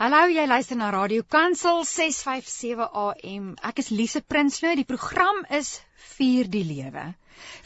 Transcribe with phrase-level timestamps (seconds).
[0.00, 3.50] Hallo, jy luister na Radio Kansel 657 AM.
[3.68, 4.72] Ek is Lise Prinsloo.
[4.78, 5.74] Die program is
[6.14, 7.02] Vier die Lewe.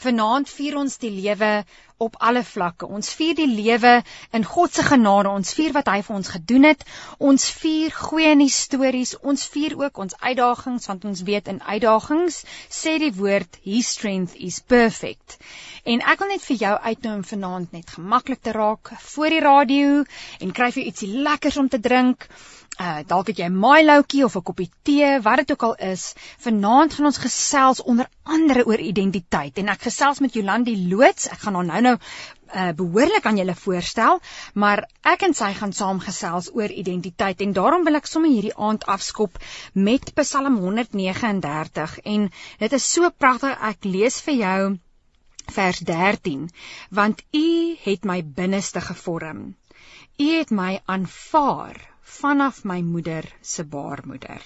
[0.03, 1.65] Vanaand vier ons die lewe
[1.97, 2.87] op alle vlakke.
[2.87, 3.91] Ons vier die lewe
[4.35, 5.31] in God se genade.
[5.31, 6.83] Ons vier wat hy vir ons gedoen het.
[7.19, 9.15] Ons vier goeie nuus stories.
[9.21, 14.35] Ons vier ook ons uitdagings want ons weet in uitdagings sê die woord his strength
[14.35, 15.39] is perfect.
[15.85, 19.43] En ek wil net vir jou uitnooi om vanaand net gemaklik te raak voor die
[19.45, 20.03] radio
[20.41, 22.27] en kry vir ietsie lekkers om te drink
[22.75, 26.13] uh dalk het jy 'n maailoutjie of 'n koppie tee, wat dit ook al is.
[26.45, 31.29] Vanaand gaan ons gesels onder andere oor identiteit en ek gesels met Jolandi Loots.
[31.29, 31.97] Ek gaan haar nou-nou
[32.55, 34.19] uh behoorlik aan julle voorstel,
[34.53, 38.57] maar ek en sy gaan saam gesels oor identiteit en daarom wil ek sommer hierdie
[38.57, 39.39] aand afskop
[39.73, 42.29] met Psalm 139 en
[42.59, 43.57] dit is so pragtig.
[43.61, 44.77] Ek lees vir jou
[45.47, 46.49] vers 13
[46.89, 49.55] want u het my binneste gevorm.
[50.19, 54.41] U het my aanvaar vanaf my moeder se baarmoeder.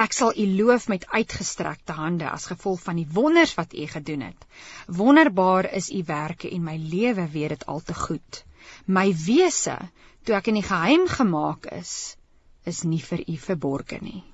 [0.00, 4.24] Ek sal u loof met uitgestrekte hande as gevolg van die wonders wat u gedoen
[4.30, 4.46] het.
[4.86, 8.44] Wonderbaar is u werke en my lewe weet dit al te goed.
[8.86, 9.76] My wese,
[10.24, 12.16] toe ek in die geheim gemaak is,
[12.64, 14.24] is nie vir u verborge nie.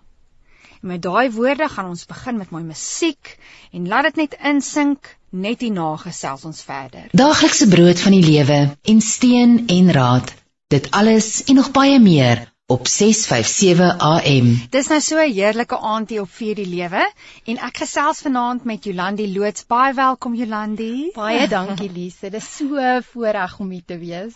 [0.82, 3.34] En met daai woorde gaan ons begin met mooi musiek
[3.72, 7.10] en laat dit net insink, net hierna gesels ons verder.
[7.10, 10.34] Daaglikse brood van die lewe en steen en raad
[10.72, 12.40] Dit alles en nog baie meer
[12.72, 14.46] op 657 AM.
[14.72, 17.02] Dis nou so 'n heerlike aand hier op vir die lewe
[17.44, 19.66] en ek gesels vanaand met Jolandi Loots.
[19.66, 21.10] Baie welkom Jolandi.
[21.14, 22.30] Baie dankie Lise.
[22.30, 24.32] Dit is so voorreg om hier te wees.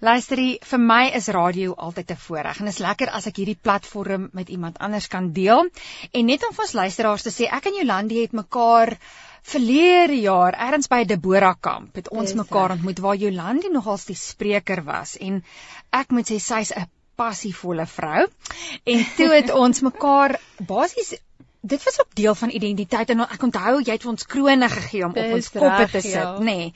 [0.00, 4.28] Luisterie, vir my is radio altyd 'n voorreg en is lekker as ek hierdie platform
[4.32, 5.68] met iemand anders kan deel.
[6.12, 8.96] En net om vir ons luisteraars te sê, ek en Jolandi het mekaar
[9.46, 14.82] verlede jaar ergens by Deborah kamp het ons mekaar ontmoet waar Jolandi nogals die spreker
[14.86, 15.14] was.
[15.22, 15.42] En
[15.94, 18.26] ek moet sê sy's 'n passievolle vrou.
[18.84, 21.14] En toe het ons mekaar basies
[21.66, 23.10] dit was ook deel van identiteit.
[23.10, 26.12] En ek onthou jy het vir ons krone gegee om op ons koppe te sit
[26.12, 26.38] ja.
[26.38, 26.44] nê.
[26.44, 26.74] Nee.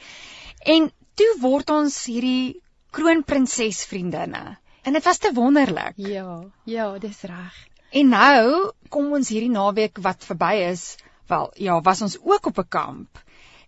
[0.77, 4.56] en toe word ons hierdie kroonprinses vriendinne.
[4.83, 5.95] En dit was te wonderlik.
[5.97, 7.55] Ja ja dis reg.
[7.91, 10.97] En nou kom ons hierdie naweek wat verby is
[11.31, 13.23] wel ja, was ons ook op 'n kamp.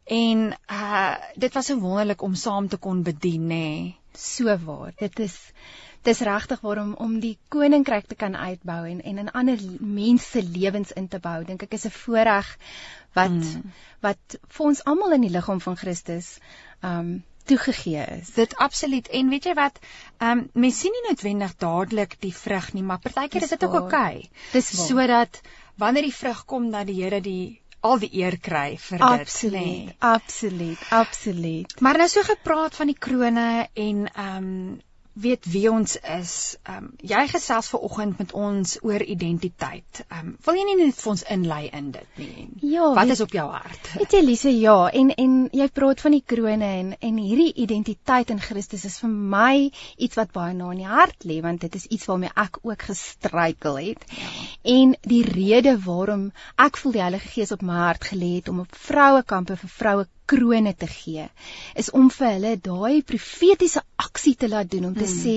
[0.05, 3.95] En uh dit was so wonderlik om saam te kon bedien nê.
[4.13, 4.93] So waar.
[4.97, 5.39] Dit is
[6.03, 10.93] dis regtig waarom om die koninkryk te kan uitbou en en in ander mense lewens
[10.93, 11.45] in te bou.
[11.45, 12.59] Dink ek is 'n voorreg
[13.15, 13.73] wat hmm.
[14.01, 16.39] wat vir ons almal in die liggaam van Christus
[16.81, 18.31] um toegegee is.
[18.35, 19.09] Dit absoluut.
[19.09, 19.79] En weet jy wat?
[20.19, 23.75] Ehm um, mens sien nie noodwendig dadelik die vrug nie, maar partykeer is dit ook
[23.81, 24.17] oukei.
[24.17, 25.41] Okay, dis sodat
[25.83, 29.67] wanneer die vrug kom dat die Here die al die eer kry vir dit absoluut,
[29.67, 29.97] nee.
[29.99, 31.75] Absoluut, absoluut.
[31.83, 34.81] Maar nou so gepraat van die krone en ehm um,
[35.13, 36.57] weet wie ons is.
[36.63, 40.05] Ehm um, jy gesels ver oggend met ons oor identiteit.
[40.09, 42.47] Ehm um, wil jy nie net vir ons inlei in dit nie?
[42.75, 42.93] Ja.
[42.95, 43.91] Wat weet, is op jou hart?
[43.99, 48.31] Weet jy Lise, ja, en en jy praat van die krone en en hierdie identiteit
[48.31, 51.75] in Christus is vir my iets wat baie na in die hart lê want dit
[51.75, 54.09] is iets waarmee ek ook gestruikel het.
[54.17, 54.33] Ja.
[54.79, 58.65] En die rede waarom ek voel die Heilige Gees op my hart gelê het om
[58.65, 61.29] op vroue kampe vir vroue krone te gee
[61.83, 65.15] is om vir hulle daai profetiese aksie te laat doen om te mm.
[65.23, 65.37] sê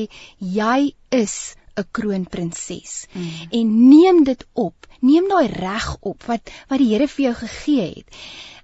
[0.60, 0.80] jy
[1.20, 1.38] is
[1.76, 3.48] 'n kroonprinses mm.
[3.60, 7.88] en neem dit op neem daai reg op wat wat die Here vir jou gegee
[7.98, 8.22] het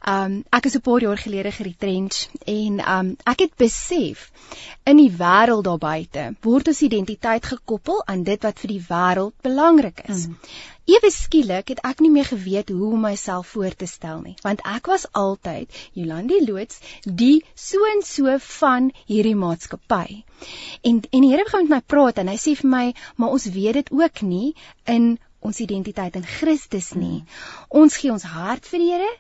[0.08, 4.32] Um ek is 'n paar jaar gelede geretrench en um ek het besef
[4.84, 9.34] in die wêreld daar buite word ons identiteit gekoppel aan dit wat vir die wêreld
[9.42, 10.26] belangrik is.
[10.28, 10.38] Mm.
[10.90, 14.66] Ewe skielik het ek nie meer geweet hoe om myself voor te stel nie, want
[14.66, 20.24] ek was altyd Jolandi Loots, die so en so van hierdie maatskappy.
[20.82, 22.86] En en die Here begin met my praat en hy sê vir my,
[23.16, 27.24] maar ons weet dit ook nie in ons identiteit in Christus nie.
[27.69, 29.13] Ons gee ons hart vir die Here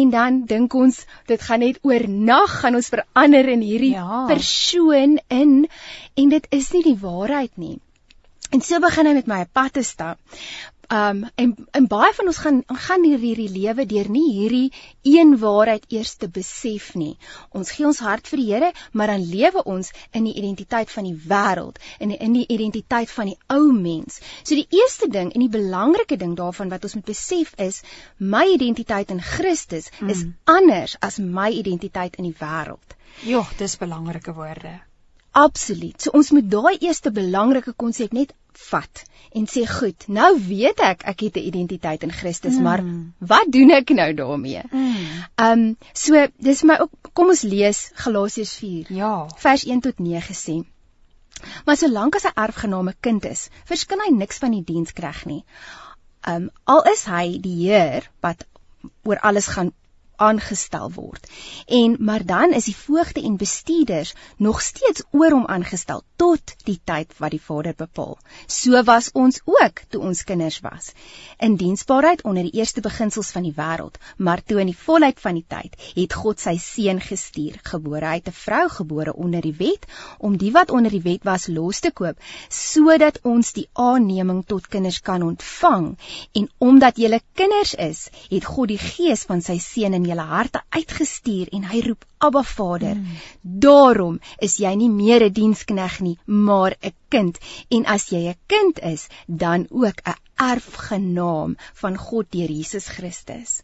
[0.00, 4.26] en dan dink ons dit gaan net oornag gaan ons verander in hierdie ja.
[4.28, 5.54] persoon in
[6.16, 7.78] en dit is nie die waarheid nie.
[8.52, 10.18] En so begin hy met my 'n pad te stap.
[10.92, 14.72] Um en en baie van ons gaan gaan hier hierdie lewe deur nie hierdie
[15.08, 17.14] een waarheid eers te besef nie.
[17.56, 21.08] Ons gee ons hart vir die Here, maar dan lewe ons in die identiteit van
[21.08, 24.20] die wêreld en in, in die identiteit van die ou mens.
[24.42, 27.80] So die eerste ding en die belangrike ding daarvan wat ons moet besef is
[28.18, 30.12] my identiteit in Christus mm.
[30.12, 32.98] is anders as my identiteit in die wêreld.
[33.24, 34.80] Ja, dis belangrike woorde.
[35.32, 35.96] Absoluut.
[36.02, 38.34] So ons moet daai eerste belangrike konsep net
[38.68, 42.62] vat en sê goed, nou weet ek ek het 'n identiteit in Christus, mm.
[42.62, 42.82] maar
[43.18, 44.62] wat doen ek nou daarmee?
[44.70, 45.06] Mm.
[45.46, 48.92] Um so dis my ook kom ons lees Galasiërs 4.
[48.92, 49.26] Ja.
[49.36, 50.62] Vers 1 tot 9 sê.
[51.64, 55.44] Maar solank as 'n erfgename kind is, verskil hy niks van die dienskreg nie.
[56.28, 58.44] Um al is hy die heer wat
[59.02, 59.72] oor alles gaan
[60.26, 61.28] aangestel word.
[61.66, 66.78] En maar dan is die voogte en bestuurders nog steeds oor hom aangestel tot die
[66.84, 68.18] tyd wat die Vader bepaal.
[68.46, 70.92] So was ons ook toe ons kinders was.
[71.38, 75.38] In diensbaarheid onder die eerste beginsels van die wêreld, maar toe in die volheid van
[75.40, 79.86] die tyd het God sy seun gestuur, gebore uit 'n vrou gebore onder die wet,
[80.18, 82.18] om die wat onder die wet was los te koop,
[82.48, 85.98] sodat ons die aanneming tot kinders kan ontvang.
[86.32, 90.62] En omdat julle kinders is, het God die gees van sy seun in julle harte
[90.76, 92.96] uitgestuur en hy roep Abba Vader.
[93.00, 93.18] Mm.
[93.66, 97.38] Daarom is jy nie meer 'n dienskneg nie, maar 'n kind.
[97.70, 103.62] En as jy 'n kind is, dan ook 'n erfgenaam van God deur Jesus Christus.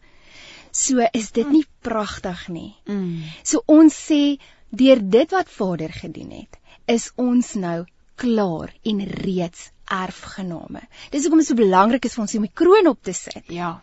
[0.71, 2.75] So is dit nie pragtig nie.
[2.85, 3.23] Mm.
[3.43, 7.85] So ons sê deur dit wat Vader gedoen het, is ons nou
[8.19, 10.83] klaar en reeds erfgename.
[11.09, 13.43] Dis hoekom dit so belangrik is vir ons om die kroon op te sit.
[13.49, 13.79] Ja.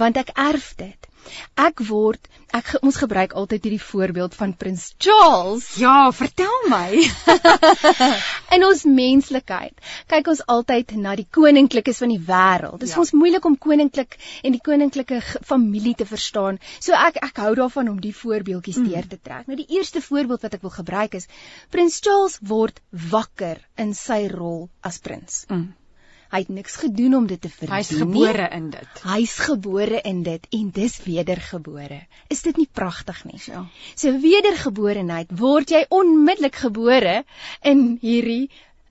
[0.00, 1.09] Want ek erf dit.
[1.60, 5.66] Ek word ek ons gebruik altyd hierdie voorbeeld van Prins Charles.
[5.78, 6.98] Ja, vertel my.
[8.56, 9.76] in ons menslikheid
[10.10, 12.80] kyk ons altyd na die koninklikes van die wêreld.
[12.82, 13.02] Dit is ja.
[13.04, 16.58] ons moeilik om koninklik en die koninklike familie te verstaan.
[16.78, 18.90] So ek ek hou daarvan om die voorbeeldjies mm.
[18.90, 19.46] deur te trek.
[19.46, 21.30] Nou die eerste voorbeeld wat ek wil gebruik is
[21.70, 25.44] Prins Charles word wakker in sy rol as prins.
[25.50, 25.70] Mm.
[26.30, 27.74] Hy het niks gedoen om dit te verdien.
[27.74, 29.02] Hy's gebore in dit.
[29.02, 32.00] Hy's gebore in dit en dis wedergebore.
[32.30, 33.40] Is dit nie pragtig nie?
[33.50, 33.64] Ja.
[33.98, 37.22] So wedergeborenheid word jy onmiddellik gebore
[37.66, 38.50] in hierdie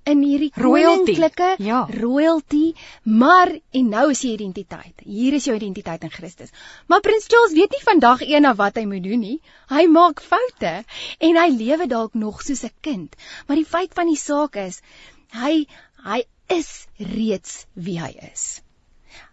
[0.09, 1.83] in hierdie koninklike ja.
[1.91, 5.03] royalty, maar en nou is jy identiteit.
[5.05, 6.53] Hier is jou identiteit in Christus.
[6.87, 9.37] Maar Prins Charles weet nie vandag een na wat hy moet doen nie.
[9.69, 10.73] Hy maak foute
[11.29, 13.15] en hy lewe dalk nog soos 'n kind.
[13.47, 14.81] Maar die feit van die saak is
[15.35, 15.67] hy
[16.03, 18.61] hy is reeds wie hy is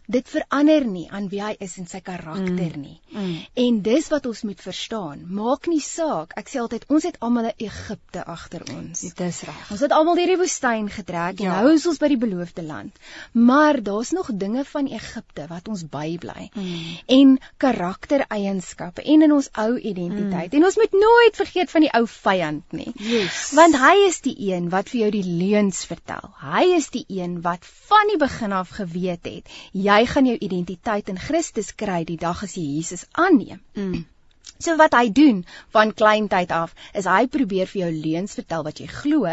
[0.07, 2.83] dit verander nie aan wie hy is en sy karakter mm.
[2.83, 2.99] nie.
[3.11, 3.37] Mm.
[3.67, 5.25] En dis wat ons moet verstaan.
[5.35, 6.35] Maak nie saak.
[6.39, 9.01] Ek sê altyd ons het almal 'n Egipte agter ons.
[9.01, 9.71] Dit is reg.
[9.71, 11.47] Ons het almal deur die woestyn getrek ja.
[11.47, 12.95] en nou is ons by die beloofde land.
[13.33, 16.51] Maar daar's nog dinge van Egipte wat ons bybly.
[16.55, 16.97] Mm.
[17.07, 20.53] En karaktereienskappe en in ons ou identiteit.
[20.53, 20.59] Mm.
[20.59, 22.93] En ons moet nooit vergeet van die ou vyand nie.
[22.95, 23.53] Yes.
[23.55, 26.31] Want hy is die een wat vir jou die leuns vertel.
[26.43, 29.51] Hy is die een wat van die begin af geweet het
[29.87, 33.63] jy jy gaan jou identiteit in Christus kry die dag as jy Jesus aanneem.
[33.75, 34.05] Mm.
[34.59, 35.43] So wat hy doen
[35.75, 39.33] van kleintyd af is hy probeer vir jou leuns vertel wat jy glo,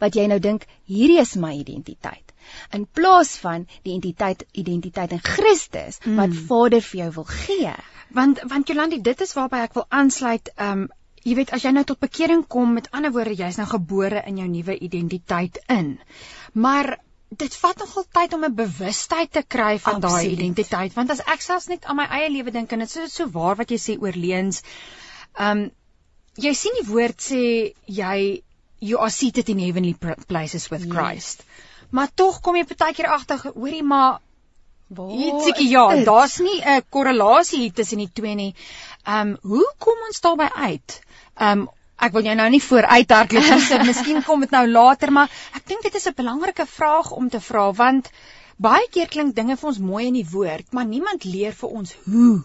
[0.00, 2.32] wat jy nou dink hierdie is my identiteit.
[2.76, 6.16] In plaas van die identiteit identiteit in Christus mm.
[6.18, 7.76] wat Vader vir jou wil gee.
[8.16, 10.52] Want want Jolandi, dit is waarby ek wil aansluit.
[10.56, 10.88] Um
[11.22, 14.40] jy weet as jy nou tot bekering kom, met ander woorde, jy's nou gebore in
[14.40, 15.94] jou nuwe identiteit in.
[16.52, 16.96] Maar
[17.38, 21.40] dit vat nogal tyd om 'n bewustheid te kry van daai identiteit want as ek
[21.40, 23.98] selfs net aan my eie lewe dink en dit is so waar wat jy sê
[24.00, 24.62] oor leuns.
[25.38, 25.70] Um
[26.36, 28.42] jy sien die woord sê jy
[28.80, 29.94] you are seated in heavenly
[30.26, 31.44] places with Christ.
[31.46, 31.70] Yes.
[31.90, 34.20] Maar tog kom jy partykeer agter, hoorie maar
[34.92, 38.54] ietsiekie ja, daar's nie 'n korrelasie tussen die twee nie.
[39.06, 41.00] Um hoe kom ons daarby uit?
[41.36, 41.68] Um
[42.02, 45.66] ek wil jou nou nie vooruithardloop nie, so miskien kom dit nou later, maar ek
[45.70, 48.10] dink dit is 'n belangrike vraag om te vra want
[48.58, 51.94] baie keer klink dinge vir ons mooi in die woord, maar niemand leer vir ons
[52.06, 52.42] hoe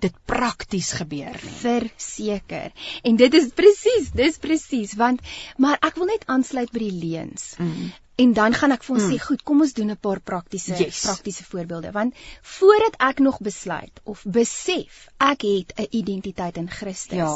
[0.00, 1.56] dit prakties gebeur nie.
[1.60, 2.70] Verseker.
[3.04, 5.20] En dit is presies, dis presies want
[5.58, 7.54] maar ek wil net aansluit by die leuns.
[7.58, 7.90] Mm.
[8.20, 9.12] En dan gaan ek vir ons mm.
[9.12, 11.04] sê, goed, kom ons doen 'n paar praktiese yes.
[11.06, 12.18] praktiese voorbeelde want
[12.56, 17.32] voordat ek nog besluit of besef ek het 'n identiteit in Christus ja.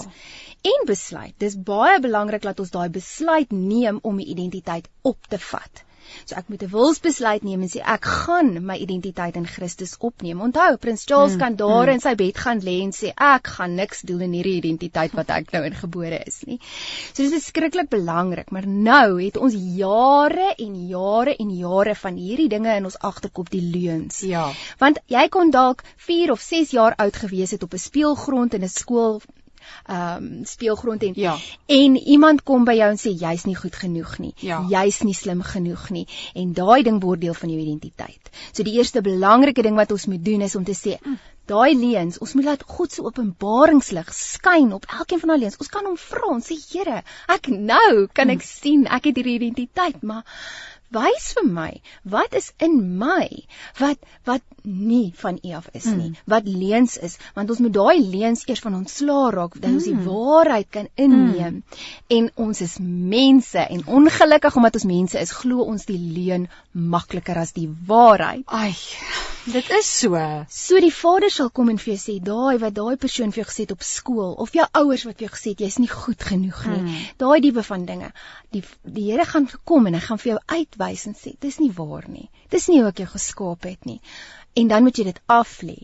[0.75, 5.39] en besluit, dis baie belangrik dat ons daai besluit neem om 'n identiteit op te
[5.39, 5.85] vat.
[6.25, 10.41] So ek moet 'n wilsbesluit neem en sê ek gaan my identiteit in Christus opneem.
[10.41, 11.93] Onthou, Prins Charles mm, kan daar mm.
[11.93, 15.31] in sy bed gaan lê en sê ek gaan niks doen in hierdie identiteit wat
[15.31, 16.59] ek nou ingebore is nie.
[17.13, 22.17] So dit is skrikkelik belangrik, maar nou het ons jare en jare en jare van
[22.17, 24.21] hierdie dinge in ons agterkop die leuns.
[24.21, 24.51] Ja.
[24.79, 28.63] Want jy kon dalk 4 of 6 jaar oud gewees het op 'n speelgrond in
[28.63, 29.23] 'n skool
[29.87, 31.37] ehm um, speelgrond en ja.
[31.67, 34.33] en iemand kom by jou en sê jy's nie goed genoeg nie.
[34.41, 34.63] Ja.
[34.71, 38.31] Jy's nie slim genoeg nie en daai ding word deel van jou identiteit.
[38.53, 41.23] So die eerste belangrike ding wat ons moet doen is om te sê mm.
[41.45, 45.59] Daai leuns, ons moet laat God se openbaringslig skyn op elkeen van daai leuns.
[45.61, 48.47] Ons kan hom vra, ons sê Here, ek nou kan ek mm.
[48.49, 50.25] sien ek het hierdie identiteit, maar
[50.95, 51.71] wys vir my
[52.17, 53.29] wat is in my
[53.81, 56.17] wat wat nie van U af is nie, mm.
[56.25, 59.77] wat leuns is, want ons moet daai leuns eers van ontslaa raak dat mm.
[59.77, 60.05] ons die mm.
[60.09, 61.59] waarheid kan inneem.
[61.61, 61.83] Mm.
[62.17, 67.37] En ons is mense en ongelukkig omdat ons mense is, glo ons die leuen makliker
[67.43, 68.47] as die waarheid.
[68.47, 68.73] Ai,
[69.53, 70.21] dit is so.
[70.49, 73.49] So die Vader sal kom en vir jou sê, daai wat daai persoon vir jou
[73.51, 76.25] gesê het op skool of jou ouers wat vir jou gesê het jy's nie goed
[76.25, 76.81] genoeg nie.
[76.87, 77.03] Mm.
[77.21, 78.15] Daai diepe van dinge.
[78.57, 81.71] Die die Here gaan kom en hy gaan vir jou uitwys en sê, dis nie
[81.77, 82.31] waar nie.
[82.49, 84.01] Dis nie hoe ek jou geskaap het nie
[84.55, 85.79] en dan moet jy dit aflê.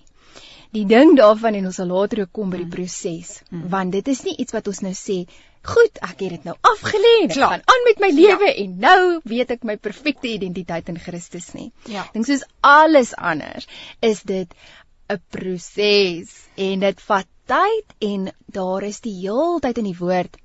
[0.70, 2.74] Die ding daarvan en ons sal later ook kom by die hmm.
[2.74, 3.68] proses, hmm.
[3.72, 5.24] want dit is nie iets wat ons nou sê,
[5.66, 8.54] goed, ek het dit nou afgelê en ek gaan aan met my lewe ja.
[8.62, 11.68] en nou weet ek my perfekte identiteit in Christus nie.
[11.90, 12.06] Ja.
[12.14, 13.66] Dink soos alles anders
[14.00, 14.54] is dit
[15.10, 20.38] 'n proses en dit vat tyd en daar is die heeltyd in die woord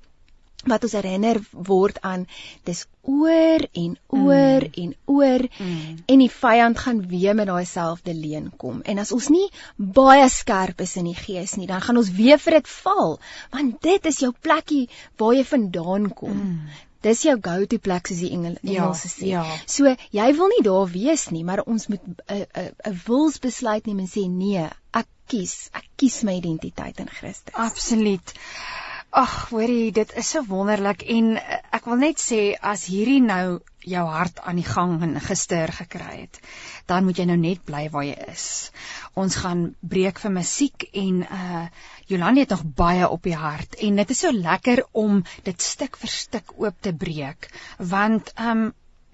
[0.70, 2.26] wat ons herinner word aan
[2.68, 4.72] dis oor en oor mm.
[4.82, 5.98] en oor mm.
[6.06, 9.46] en die vyand gaan weer met daai selfde leuen kom en as ons nie
[9.76, 13.16] baie skerp is in die gees nie dan gaan ons weer vir dit val
[13.54, 14.86] want dit is jou plekkie
[15.22, 16.80] waar jy vandaan kom mm.
[17.06, 19.44] dis jou go to plek soos die engel ja, Engelse sê ja.
[19.76, 24.02] so jy wil nie daar wees nie maar ons moet 'n 'n 'n wilsbesluit neem
[24.06, 24.66] en sê nee
[25.02, 28.34] ek kies ek kies my identiteit in Christus absoluut
[29.16, 32.40] Ag, hoorie, dit is so wonderlik en eh, ek wil net sê
[32.72, 36.36] as hierdie nou jou hart aan die gang en gister gekry het,
[36.90, 38.44] dan moet jy nou net bly waar jy is.
[39.16, 41.64] Ons gaan breek vir musiek en uh
[42.06, 45.96] Jolande het nog baie op die hart en dit is so lekker om dit stuk
[45.98, 47.48] vir stuk oop te breek
[47.94, 48.68] want um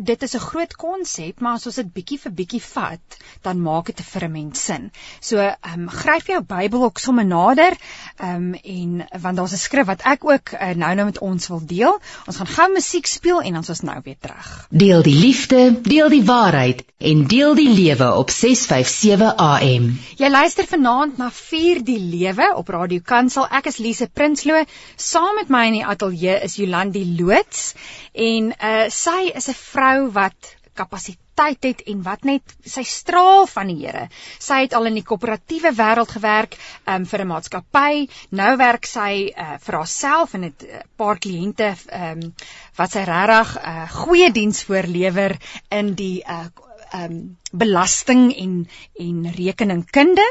[0.04, 3.87] dit is 'n groot konsep, maar as ons dit bietjie vir bietjie vat, dan maak
[3.87, 4.90] dit vir 'n mens sin.
[5.21, 7.76] So, ehm um, gryp jou Bybel ook sommer nader,
[8.18, 11.49] ehm um, en want daar's 'n skrif wat ek ook uh, nou nou met ons
[11.49, 12.00] wil deel.
[12.26, 14.66] Ons gaan gou musiek speel en dan is ons nou weer terug.
[14.71, 19.99] Deel die liefde, deel die waarheid en deel die lewe op 657 AM.
[20.16, 23.47] Jy luister vanaand na Vier die Lewe op Radio Kansel.
[23.50, 24.64] Ek is Lise Prinsloo.
[24.97, 27.75] Saam met my in die ateljee is Jolandi Loots
[28.12, 33.69] en uh sy is 'n vrou wat kapasiteit het en wat net sy straal van
[33.69, 34.07] die Here.
[34.41, 36.57] Sy het al in die koöperatiewe wêreld gewerk
[36.87, 38.09] um, vir 'n maatskappy.
[38.31, 42.35] Nou werk sy uh, vir haarself en het 'n uh, paar kliënte um,
[42.77, 45.37] wat sy regtig 'n uh, goeie diens voorlewer
[45.71, 46.47] in die uh,
[46.95, 48.69] um, belasting en
[48.99, 50.27] en rekeningkunde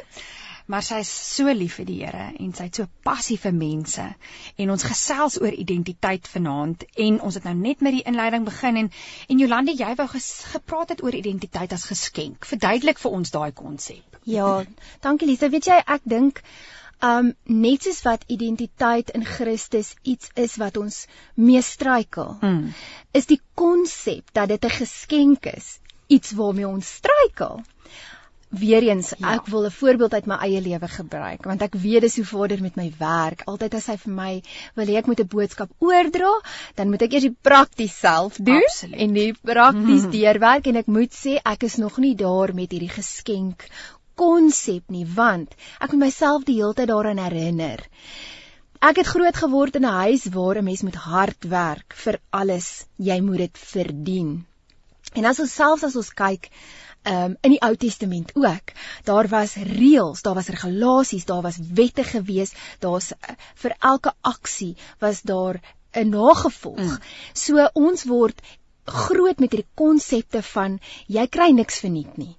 [0.65, 4.05] maar sy is so lief vir die Here en sy het so passie vir mense
[4.57, 8.77] en ons gesels oor identiteit vanaand en ons het nou net met die inleiding begin
[8.83, 8.91] en
[9.27, 12.45] en Jolande jy wou gepraat het oor identiteit as geskenk.
[12.45, 14.21] Verduidelik vir ons daai konsep.
[14.25, 14.63] Ja
[15.01, 15.49] dankie Lisa.
[15.49, 16.43] Weet jy ek dink
[17.01, 22.73] um net soos wat identiteit in Christus iets is wat ons mee struikel mm.
[23.17, 27.63] is die konsep dat dit 'n geskenk is iets waarmee ons struikel
[28.51, 29.35] Weereens ja.
[29.35, 32.61] ek wil 'n voorbeeld uit my eie lewe gebruik want ek weet dis hoe Vader
[32.61, 33.45] met my werk.
[33.47, 34.33] Altyd as hy vir my
[34.75, 36.33] wil hê ek moet 'n boodskap oordra,
[36.75, 38.99] dan moet ek eers die prakties self doen Absoluut.
[38.99, 40.11] en die prakties mm.
[40.11, 43.69] deurwerk en ek moet sê ek is nog nie daar met hierdie geskenk
[44.15, 47.79] konsep nie want ek moet myself die hele tyd daaraan herinner.
[48.81, 52.85] Ek het groot geword in 'n huis waar 'n mens moet hard werk vir alles.
[52.97, 54.45] Jy moet dit verdien.
[55.13, 56.49] En as ons selfs as ons kyk
[57.03, 58.73] um, in die Ou Testament ook.
[59.03, 64.75] Daar was reëls, daar was regulasies, daar was wette gewees, daar's uh, vir elke aksie
[64.99, 65.61] was daar
[65.93, 66.79] 'n nagevolg.
[66.79, 66.97] Mm.
[67.33, 68.41] So ons word
[68.85, 72.35] groot met hierdie konsepte van jy kry niks verniet nie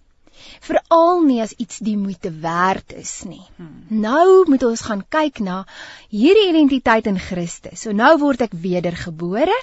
[0.60, 3.44] veral nie as iets die moeite werd is nie.
[3.56, 3.84] Hmm.
[3.88, 5.62] Nou moet ons gaan kyk na
[6.08, 7.84] hierdie identiteit in Christus.
[7.84, 9.56] So nou word ek wedergebore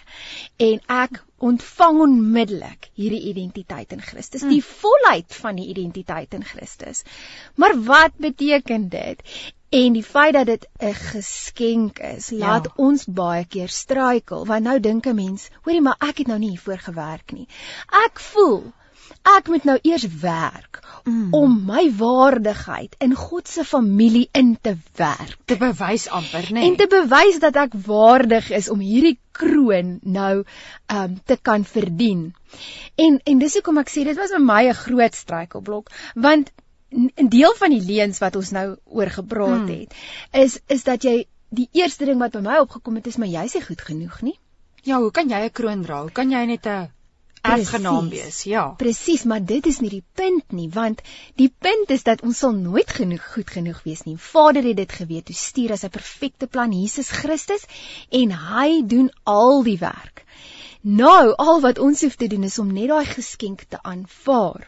[0.57, 4.51] en ek ontvang onmiddellik hierdie identiteit in Christus, hmm.
[4.51, 7.05] die volheid van die identiteit in Christus.
[7.55, 9.23] Maar wat beteken dit?
[9.69, 12.73] En die feit dat dit 'n geskenk is, laat ja.
[12.75, 16.49] ons baie keer struikel, want nou dink 'n mens, hoorie maar ek het nou nie
[16.49, 17.47] hiervoor gewerk nie.
[18.05, 18.73] Ek voel
[19.23, 21.33] ek moet nou eers werk mm.
[21.33, 26.69] om my waardigheid in God se familie in te werk te bewys amper nê nee.
[26.69, 30.43] en te bewys dat ek waardig is om hierdie kroon nou
[30.95, 32.29] um te kan verdien
[32.95, 36.51] en en dis hoekom ek sê dit was vir my 'n groot struikelblok want
[36.91, 39.73] 'n deel van die leuns wat ons nou oor gepraat mm.
[39.79, 39.93] het
[40.45, 43.55] is is dat jy die eerste ding wat by my opgekom het is maar jy's
[43.57, 44.37] nie goed genoeg nie
[44.83, 46.89] ja hoe kan jy 'n kroon dra hoe kan jy net 'n
[47.41, 48.43] erfgenaam wees.
[48.43, 48.67] Ja.
[48.77, 51.01] Presies, maar dit is nie die punt nie, want
[51.35, 54.17] die punt is dat ons sal nooit genoeg goed genoeg wees nie.
[54.17, 57.65] Vader het dit geweet, hy stuur as 'n perfekte plan Jesus Christus
[58.09, 60.25] en hy doen al die werk.
[60.81, 64.67] Nou, al wat ons hoef te doen is om net daai geskenk te aanvaar.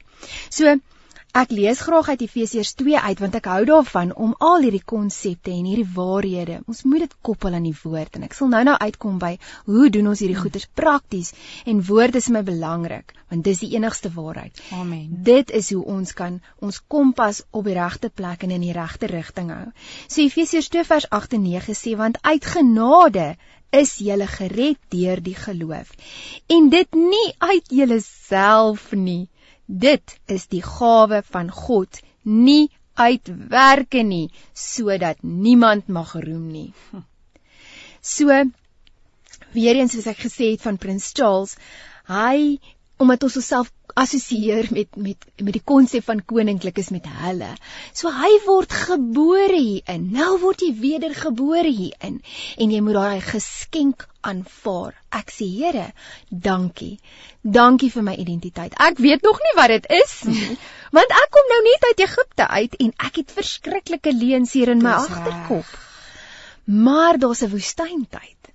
[0.49, 0.75] So
[1.31, 5.53] Ek lees graag uit Efesiërs 2 uit want ek hou daarvan om al hierdie konsepte
[5.53, 9.15] en hierdie waarhede, ons moet dit koppel aan die woord en ek sal nou-nou uitkom
[9.21, 9.29] by
[9.69, 11.31] hoe doen ons hierdie goeders prakties
[11.63, 14.59] en woord is my belangrik want dis die enigste waarheid.
[14.75, 15.07] Amen.
[15.23, 19.07] Dit is hoe ons kan ons kompas op die regte plek en in die regte
[19.07, 19.69] rigting hou.
[20.11, 23.29] So Efesiërs 2 vers 8 en 9 sê want uit genade
[23.71, 25.95] is julle gered deur die geloof.
[26.51, 29.29] En dit nie uit julleself nie.
[29.71, 36.73] Dit is die gawe van God, nie uit werke nie, sodat niemand mag roem nie.
[38.01, 38.27] So
[39.53, 41.55] weer eens soos ek gesê het van Prins Charles,
[42.09, 42.57] hy
[43.01, 47.49] omdat ons osself assosieer met met met die konsep van koninklik is met hulle.
[47.93, 50.09] So hy word gebore hierin.
[50.15, 52.21] Nou word jy wedergebore hierin
[52.57, 54.95] en jy moet daai geskenk aanvaar.
[55.11, 55.87] Ek sê Here,
[56.29, 56.99] dankie.
[57.41, 58.75] Dankie vir my identiteit.
[58.79, 60.57] Ek weet nog nie wat dit is nie,
[60.97, 64.83] want ek kom nou net uit Egipte uit en ek het verskriklike leuns hier in
[64.83, 65.65] my agterkop.
[66.65, 68.50] Maar daar's 'n woestyntyd.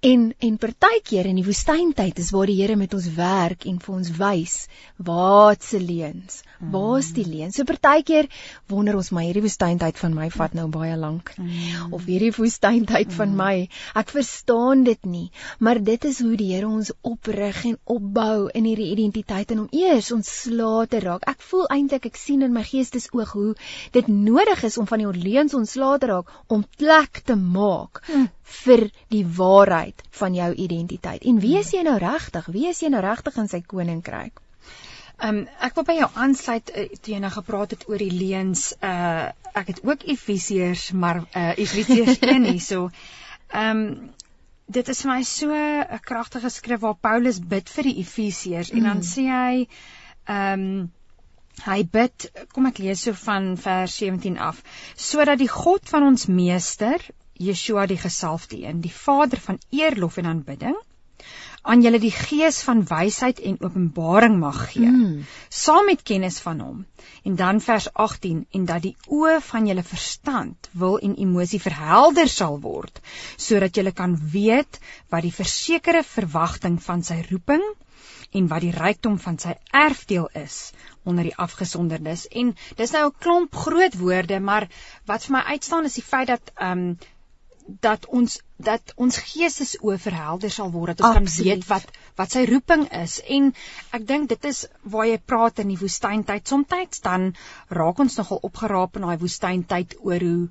[0.00, 3.94] En en partykeer in die woestyntyd is waar die Here met ons werk en vir
[3.94, 4.54] ons wys
[4.96, 6.42] wat se leuns.
[6.60, 7.56] Waar is die leuns?
[7.58, 8.28] So partykeer
[8.72, 11.32] wonder ons maar hierdie woestyntyd van my vat nou baie lank.
[11.36, 11.92] Mm.
[11.96, 13.40] Of hierdie woestyntyd van mm.
[13.40, 13.68] my,
[14.00, 15.26] ek verstaan dit nie.
[15.58, 19.68] Maar dit is hoe die Here ons oprig en opbou in hierdie identiteit en om
[19.74, 21.26] eers ontslae te raak.
[21.28, 23.52] Ek voel eintlik ek sien in my geestesoog hoe
[23.96, 28.32] dit nodig is om van die leuns ontslae te raak om plek te maak mm
[28.46, 29.24] vir die
[29.66, 31.22] waarheid van jou identiteit.
[31.24, 32.46] En wie is jy nou regtig?
[32.46, 34.40] Wie is jy nou regtig in sy koninkryk?
[35.16, 38.12] Ehm um, ek wil by jou aansluit uh, toe jy nou gepraat het oor die
[38.12, 38.72] leuns.
[38.84, 42.90] Uh ek het ook Efesiërs, maar uh Efesiërs 1 hierso.
[43.48, 44.10] Ehm um,
[44.66, 48.76] dit is vir my so 'n kragtige skrif waar Paulus bid vir die Efesiërs mm.
[48.76, 49.08] en dan mm.
[49.14, 49.66] sê hy
[50.26, 50.92] ehm um,
[51.64, 54.58] hy bid, kom ek lees so van vers 17 af,
[54.94, 57.00] sodat die God van ons meester
[57.38, 60.76] Yeshua die gesalfde een, die Vader van eerlof en aanbidding,
[61.66, 65.24] aan julle die gees van wysheid en openbaring mag gee, mm.
[65.50, 66.84] saam met kennis van hom.
[67.26, 72.30] En dan vers 18 en dat die oë van julle verstand, wil en emosie verhelder
[72.30, 73.00] sal word,
[73.36, 74.78] sodat julle kan weet
[75.10, 77.64] wat die versekerde verwagting van sy roeping
[78.36, 80.70] en wat die rykdom van sy erfdeel is
[81.06, 82.26] onder die afgesonderdes.
[82.30, 84.68] En dis nou 'n klomp groot woorde, maar
[85.06, 86.96] wat vir my uitstaan is die feit dat ehm um,
[87.66, 91.48] dat ons dat ons geestesoë verhelder sal word dat ons Absoluut.
[91.50, 93.18] kan weet wat wat sy roeping is.
[93.36, 93.50] En
[93.98, 97.34] ek dink dit is waar jy praat in die woestyntyd soms dan
[97.68, 100.48] raak ons nogal opgeraap in daai woestyntyd oor hoe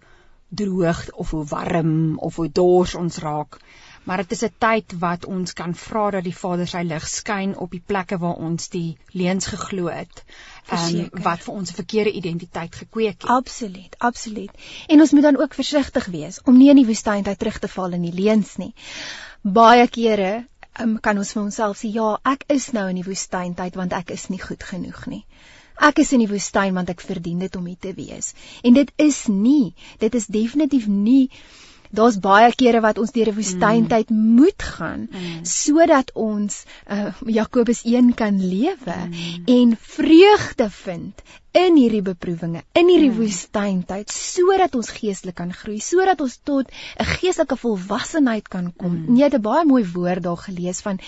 [0.49, 3.60] droog of hoe warm of hoe dors ons raak
[4.06, 7.58] maar dit is 'n tyd wat ons kan vra dat die Vader sy lig skyn
[7.58, 10.24] op die plekke waar ons die leuns geglo het.
[10.72, 13.30] Um, wat vir ons 'n verkeerde identiteit gekweek het.
[13.30, 14.52] Absoluut, absoluut.
[14.88, 17.91] En ons moet dan ook versigtig wees om nie in die woestyntyd terug te val
[17.91, 18.74] in die leuns nie.
[19.41, 20.46] Baie kere
[20.80, 24.10] um, kan ons vir onsself sê ja, ek is nou in die woestyntyd want ek
[24.10, 25.26] is nie goed genoeg nie.
[25.76, 28.34] Ek is in die woestyn want ek verdien dit om hier te wees.
[28.63, 31.30] En dit is nie, dit is definitief nie
[31.97, 34.36] daar's baie kere wat ons deur 'n woestyntyd mm.
[34.39, 35.45] moet gaan mm.
[35.55, 39.45] sodat ons uh, Jakobus 1 kan lewe mm.
[39.58, 43.19] en vreugde vind in hierdie beproewinge, in hierdie mm.
[43.21, 48.97] woestyntyd sodat ons geestelik kan groei, sodat ons tot 'n geestelike volwassenheid kan kom.
[49.05, 49.15] Mm.
[49.19, 50.99] Jy het 'n baie mooi woord daar gelees van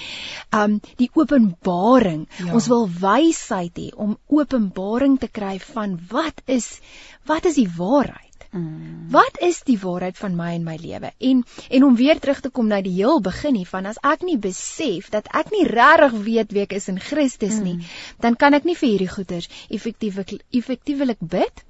[0.62, 2.28] um die openbaring.
[2.40, 2.54] Ja.
[2.54, 6.80] Ons wil wysheid hê om openbaring te kry van wat is
[7.26, 8.27] wat is die waarheid?
[8.52, 9.08] Mm.
[9.12, 11.12] Wat is die waarheid van my en my lewe?
[11.18, 14.38] En en om weer terug te kom na die heel begin hiervan, as ek nie
[14.38, 17.96] besef dat ek nie regtig weet wie ek is in Christus nie, mm.
[18.24, 21.64] dan kan ek nie vir hierdie goeders effektiewelik effektiewelik bid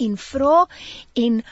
[0.00, 0.66] en vra
[1.26, 1.42] en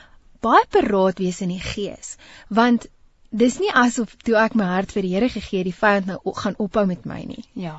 [0.40, 2.16] baie paraat wees in die gees,
[2.48, 2.88] want
[3.30, 6.34] dis nie asof toe ek my hart vir die Here gegee het, die vyand nou
[6.34, 7.44] gaan ophou met my nie.
[7.54, 7.76] Ja.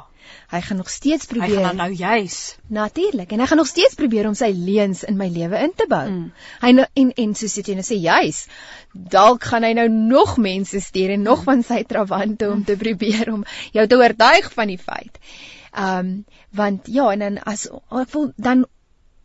[0.52, 1.58] Hy gaan nog steeds probeer.
[1.58, 2.56] Hy gaan nou juis.
[2.68, 3.32] Natuurlik.
[3.32, 6.04] En hy gaan nog steeds probeer om sy leuns in my lewe in te bou.
[6.10, 6.26] Mm.
[6.62, 8.44] Hy nou en en soos jy nou sê juis,
[8.92, 11.48] dalk gaan hy nou nog mense stuur en nog mm.
[11.50, 15.20] van sy trawante om te probeer om jou te oortuig van die feit.
[15.72, 16.14] Ehm um,
[16.52, 18.66] want ja, en dan as ek voel dan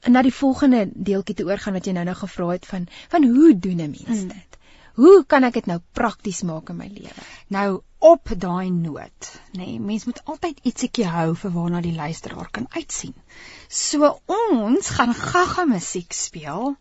[0.07, 3.59] na die volgende deeltjie te oorgaan wat jy nou nou gevra het van van hoe
[3.59, 4.29] doen 'n mens mm.
[4.29, 4.56] dit?
[4.97, 7.25] Hoe kan ek dit nou prakties maak in my lewe?
[7.53, 7.69] Nou
[8.07, 12.69] op daai noot, nê, nee, mens moet altyd ietsiekie hou vir waarna die luisteraar kan
[12.77, 13.15] uitsien.
[13.69, 16.77] So ons gaan gaga musiek speel,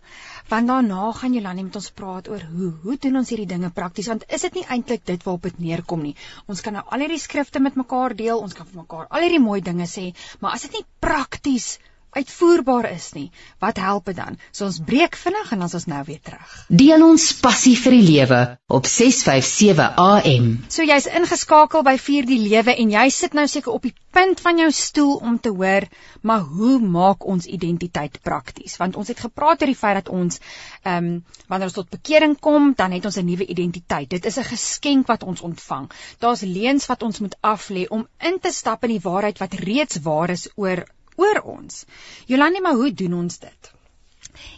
[0.52, 4.12] want daarna gaan Jolanie met ons praat oor hoe hoe doen ons hierdie dinge prakties
[4.12, 6.16] want is dit nie eintlik dit waarop dit neerkom nie.
[6.52, 9.44] Ons kan nou al hierdie skrifte met mekaar deel, ons kan vir mekaar al hierdie
[9.44, 11.76] mooi dinge sê, maar as dit nie prakties
[12.16, 13.28] uitvoerbaar is nie,
[13.60, 14.38] wat help dit dan?
[14.56, 16.54] So ons breek vinnig en dan is ons nou weer terug.
[16.70, 18.40] Deel ons passie vir die lewe
[18.72, 20.48] op 657 AM.
[20.72, 24.40] So jy's ingeskakel by Vier die Lewe en jy sit nou seker op die punt
[24.40, 25.88] van jou stoel om te hoor,
[26.22, 28.78] maar hoe maak ons identiteit prakties?
[28.80, 30.40] Want ons het gepraat oor die feit dat ons
[30.84, 34.10] ehm um, wanneer ons tot bekering kom, dan het ons 'n nuwe identiteit.
[34.10, 35.92] Dit is 'n geskenk wat ons ontvang.
[36.20, 40.00] Daar's leuns wat ons moet aflê om in te stap in die waarheid wat reeds
[40.02, 41.86] waar is oor oor ons.
[42.26, 43.75] Jolande, maar hoe doen ons dit?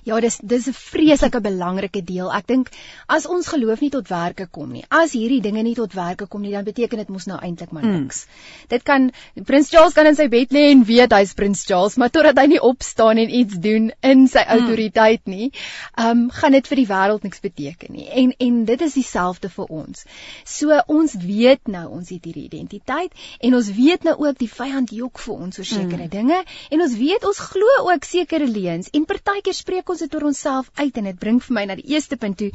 [0.03, 2.31] Ja, dis dis 'n vreeslike belangrike deel.
[2.33, 2.69] Ek dink
[3.07, 6.41] as ons geloof nie tot werke kom nie, as hierdie dinge nie tot werke kom
[6.41, 8.01] nie, dan beteken dit mos nou eintlik maar hmm.
[8.01, 8.25] niks.
[8.25, 8.67] Mm.
[8.69, 9.11] Dit kan
[9.45, 12.47] Prins Charles kan in sy bed lê en weet hy's Prins Charles, maar totdat hy
[12.47, 14.57] nie opstaan en iets doen in sy mm.
[14.57, 15.51] autoriteit nie,
[15.95, 18.07] ehm um, gaan dit vir die wêreld niks beteken nie.
[18.09, 20.05] En en dit is dieselfde vir ons.
[20.45, 24.91] So ons weet nou ons het hierdie identiteit en ons weet nou ook die vyand
[24.91, 26.13] jok vir ons oor sekere mm.
[26.13, 30.29] dinge en ons weet ons glo ook sekere leuns en partykeer spreek ons dit oor
[30.31, 32.53] onsself uit en dit bring vir my na die eerste punt toe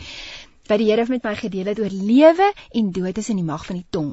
[0.70, 3.66] wat die Here met my gedeel het oor lewe en dood is in die mag
[3.68, 4.12] van die tong.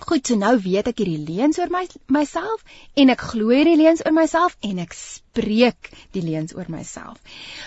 [0.00, 2.64] Goed, so nou weet ek hierdie leuns oor my myself
[2.98, 7.20] en ek glo hierdie leuns oor myself en ek spreek die leuns oor myself.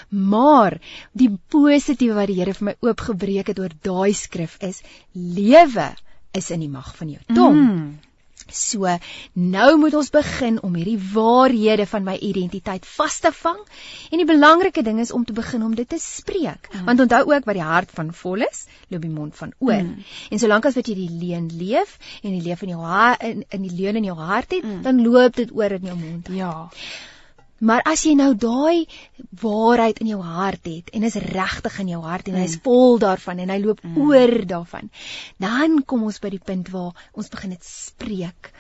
[0.10, 0.80] Maar
[1.14, 4.82] die positiewe wat die Here vir my oopgebreek het oor daai skrif is
[5.14, 5.92] lewe
[6.34, 7.62] is in die mag van jou tong.
[7.62, 8.13] Mm.
[8.52, 8.90] So
[9.34, 13.60] nou moet ons begin om hierdie waarhede van my identiteit vas te vang
[14.12, 16.86] en die belangrike ding is om te begin om dit te spreek mm.
[16.90, 20.04] want onthou ook wat die hart van vol is loop die mond van oor mm.
[20.30, 23.44] en solank as wat jy die leuen leef en die leef in jou hart in,
[23.50, 24.84] in die leuen in jou hart het mm.
[24.86, 26.54] dan loop dit oor in jou mond ja
[27.64, 28.88] Maar as jy nou daai
[29.42, 32.42] waarheid in jou hart het en is regtig in jou hart en mm.
[32.44, 33.96] hy's vol daarvan en hy loop mm.
[34.04, 34.90] oor daarvan,
[35.40, 38.52] dan kom ons by die punt waar ons begin dit spreek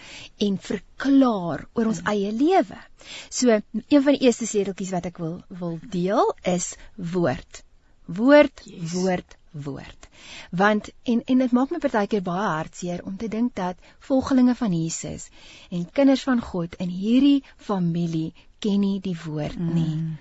[0.47, 2.13] en verklaar oor ons mm.
[2.13, 2.79] eie lewe.
[3.27, 7.63] So een van die eerste sedeltjies wat ek wil wil deel is woord.
[8.07, 8.95] Woord, yes.
[8.95, 9.35] woord,
[9.67, 10.07] woord.
[10.51, 14.73] Want en en dit maak my partykeer baie hartseer om te dink dat volgelinge van
[14.75, 15.27] Jesus
[15.69, 18.31] en kinders van God in hierdie familie
[18.65, 19.95] ken nie die woord nie.
[19.95, 20.13] Mm.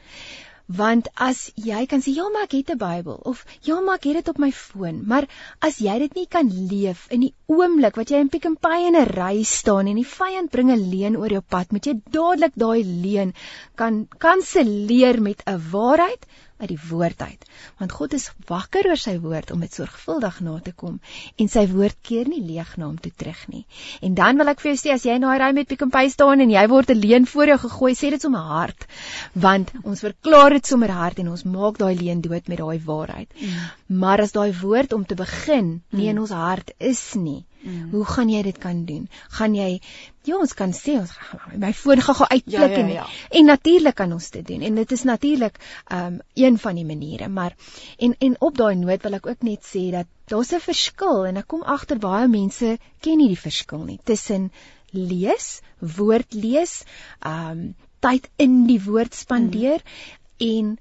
[0.73, 4.05] Want as jy kan sê ja maar ek het 'n Bybel of ja maar ek
[4.09, 5.27] het dit op my foon, maar
[5.61, 8.87] as jy dit nie kan leef in die oomblik wat jy in Pick n Pay
[8.87, 11.95] in 'n ry staan en die vyand bring 'n leuen oor jou pad, moet jy
[12.11, 13.35] dadelik daai leuen
[13.75, 16.27] kan kanselleer met 'n waarheid
[16.63, 17.45] uit die woord uit.
[17.81, 21.01] Want God is wakker oor sy woord om dit sorgvuldig na te kom
[21.37, 23.65] en sy woord keer nie leeg na hom toe terug nie.
[24.01, 25.93] En dan wil ek vir jou sê as jy in daai ry met Pick n
[25.95, 28.87] Pay staan en jy word 'n leuen voor jou gegooi, sê dit sommer hard.
[29.35, 33.29] Want ons verklaar dit sommer hard en ons maak daai leuen dood met daai waarheid.
[33.41, 33.99] Mm.
[34.03, 36.11] Maar as daai woord om te begin nie mm.
[36.11, 37.91] in ons hart is nie, Mm.
[37.91, 39.09] Hoe gaan jy dit kan doen?
[39.39, 39.81] Gaan jy
[40.27, 41.13] ja, ons kan sê ons
[41.59, 43.05] my foon gaan gou uitklik ja, ja, ja.
[43.07, 45.59] en en natuurlik kan ons dit doen en dit is natuurlik
[45.95, 47.57] um een van die maniere, maar
[47.99, 51.37] en en op daai noot wil ek ook net sê dat daar's 'n verskil en
[51.43, 54.51] ek kom agter baie mense ken nie die verskil nie tussen
[54.93, 56.85] lees, woord lees,
[57.27, 60.47] um tyd in die woord spandeer mm.
[60.53, 60.79] en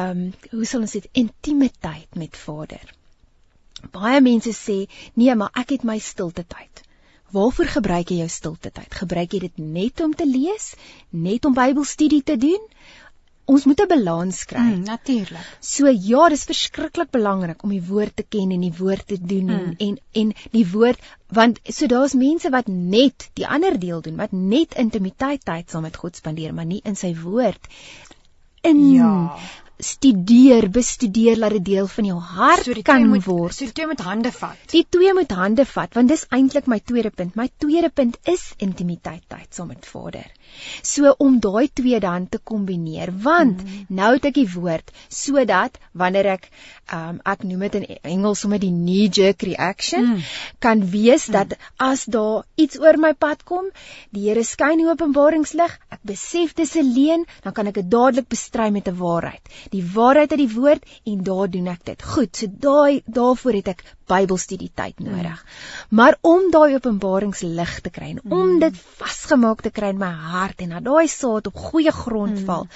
[0.00, 2.99] um hoe sal ons dit intimiteit met Vader
[3.92, 6.84] Baie mense sê, "Nee, maar ek het my stilte tyd."
[7.30, 8.94] Waarvoor gebruik jy jou stilte tyd?
[8.94, 10.74] Gebruik jy dit net om te lees,
[11.10, 12.66] net om Bybelstudie te doen?
[13.50, 14.58] Ons moet 'n balans kry.
[14.60, 15.46] Mm, Natuurlik.
[15.60, 19.46] So ja, dis verskriklik belangrik om die woord te ken en die woord te doen
[19.46, 19.74] mm.
[19.78, 24.16] en, en en die woord want so daar's mense wat net die ander deel doen,
[24.16, 27.70] wat net intimiteit tyd saam met God spandeer, maar nie in sy woord
[28.62, 29.38] in ja
[29.84, 33.54] studeer, bestudeer laat dit deel van jou hart so kan moet, word.
[33.54, 34.58] So die twee moet hande vat.
[34.72, 37.36] Die twee moet hande vat want dis eintlik my tweede punt.
[37.38, 40.26] My tweede punt is intimiteit tyd saam met Vader.
[40.82, 43.86] So om daai twee dan te kombineer want mm.
[44.00, 46.48] nou het ek die woord sodat wanneer ek
[46.92, 50.24] um, ek noem dit in Engels sommer die knee jerk reaction mm.
[50.64, 51.36] kan wees mm.
[51.36, 53.70] dat as daar iets oor my pad kom,
[54.10, 58.28] die Here skyn die openbaringslig, ek besef dis 'n leuen, dan kan ek dit dadelik
[58.28, 59.42] bestry met 'n waarheid
[59.74, 62.04] die waarheid uit die woord en daar doen ek dit.
[62.12, 65.38] Goed, so daai daarvoor het ek Bybelstudie tyd nodig.
[65.38, 65.98] Mm.
[65.98, 68.32] Maar om daai openbaringslig te kry, mm.
[68.34, 72.40] om dit vasgemaak te kry in my hart en dat daai saad op goeie grond
[72.40, 72.48] mm.
[72.48, 72.66] val,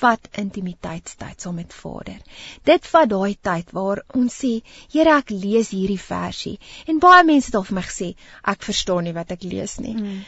[0.00, 2.18] vat intimiteitstyd saam met Vader.
[2.66, 4.52] Dit vat daai tyd waar ons sê,
[4.92, 6.56] Here, ek lees hierdie versie
[6.90, 8.10] en baie mense het al vir my gesê,
[8.54, 9.94] ek verstaan nie wat ek lees nie.
[9.94, 10.18] Mm.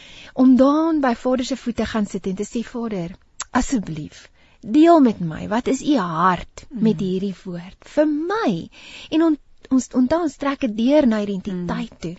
[0.44, 3.16] Om dan by Vader se voete gaan sit en te sê, Vader,
[3.50, 4.28] asseblief
[4.64, 7.04] Deel met my, wat is u hart met mm.
[7.04, 8.52] hierdie woord vir my?
[9.10, 9.38] En on,
[9.70, 12.00] ons onthou ons trek dit deur na identiteit mm.
[12.00, 12.16] toe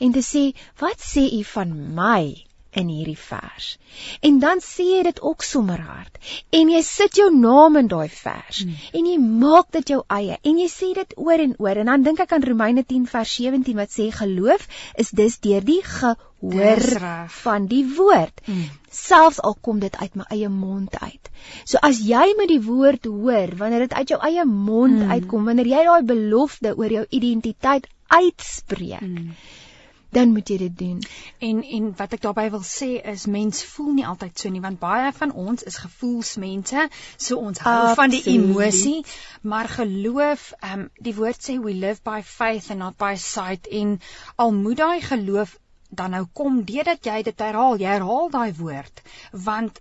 [0.00, 0.44] en te sê
[0.80, 3.78] wat sê u van my in hierdie vers.
[4.26, 6.18] En dan sê jy dit ook sommer hard.
[6.54, 8.88] En jy sit jou naam in daai vers mm.
[9.00, 10.38] en jy maak dit jou eie.
[10.46, 11.80] En jy sê dit oor en oor.
[11.82, 14.68] En dan dink ek aan Romeine 10 vers 17 wat sê geloof
[15.02, 16.86] is dus deur die gehoor
[17.42, 18.44] van die woord.
[18.46, 18.68] Mm.
[18.90, 21.28] selfs al kom dit uit my eie mond uit.
[21.64, 25.10] So as jy met die woord hoor wanneer dit uit jou eie mond mm.
[25.14, 29.34] uitkom wanneer jy daai belofte oor jou identiteit uitspreek mm
[30.10, 30.98] dan moet jy dit doen.
[31.38, 34.80] En en wat ek daarbey wil sê is mens voel nie altyd so nie want
[34.82, 37.96] baie van ons is gevoelsmense, so ons hou Absolutely.
[38.02, 39.04] van die emosie,
[39.42, 43.66] maar geloof, ehm um, die woord sê we live by faith and not by sight
[43.82, 43.98] en
[44.36, 45.58] al moet daai geloof
[45.90, 49.02] dan nou kom deurdat jy dit herhaal, jy herhaal daai woord
[49.46, 49.80] want